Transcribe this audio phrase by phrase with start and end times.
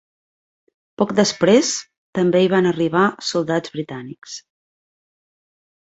[1.01, 1.69] Poc després,
[2.21, 4.39] també hi van arribar soldats britànics.